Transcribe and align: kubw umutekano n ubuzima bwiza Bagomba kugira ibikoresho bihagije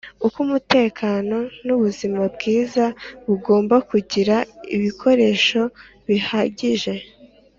kubw 0.19 0.35
umutekano 0.45 1.37
n 1.65 1.67
ubuzima 1.75 2.19
bwiza 2.35 2.83
Bagomba 3.27 3.75
kugira 3.89 4.35
ibikoresho 4.75 5.61
bihagije 6.07 6.93